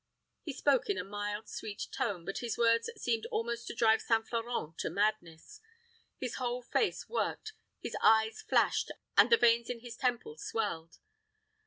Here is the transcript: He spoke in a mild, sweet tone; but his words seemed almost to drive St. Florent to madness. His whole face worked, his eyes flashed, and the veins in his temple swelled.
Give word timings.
He 0.41 0.51
spoke 0.53 0.89
in 0.89 0.97
a 0.97 1.03
mild, 1.03 1.47
sweet 1.47 1.85
tone; 1.91 2.25
but 2.25 2.39
his 2.39 2.57
words 2.57 2.89
seemed 2.97 3.27
almost 3.27 3.67
to 3.67 3.75
drive 3.75 4.01
St. 4.01 4.27
Florent 4.27 4.79
to 4.79 4.89
madness. 4.89 5.59
His 6.17 6.37
whole 6.37 6.63
face 6.63 7.07
worked, 7.07 7.53
his 7.79 7.95
eyes 8.01 8.41
flashed, 8.41 8.89
and 9.15 9.29
the 9.31 9.37
veins 9.37 9.69
in 9.69 9.81
his 9.81 9.95
temple 9.95 10.37
swelled. 10.39 10.97